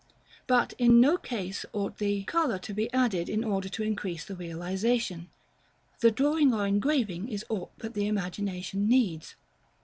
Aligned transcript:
But, 0.47 0.73
in 0.79 0.99
no 0.99 1.15
case 1.15 1.63
ought 1.73 1.99
the 1.99 2.23
color 2.23 2.57
to 2.57 2.73
be 2.73 2.91
added 2.91 3.29
in 3.29 3.43
order 3.43 3.69
to 3.69 3.83
increase 3.83 4.25
the 4.25 4.33
realization. 4.35 5.29
The 5.99 6.09
drawing 6.09 6.55
or 6.55 6.65
engraving 6.65 7.27
is 7.29 7.43
all 7.49 7.69
that 7.77 7.93
the 7.93 8.07
imagination 8.07 8.87
needs. 8.89 9.35